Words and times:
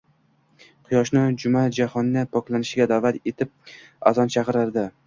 quyoshni— 0.87 1.23
jumla-jahonni 1.43 2.25
poklanishga 2.39 2.89
daʼvat 2.95 3.21
etib 3.35 3.57
azon 4.13 4.37
chaqirardi. 4.39 4.91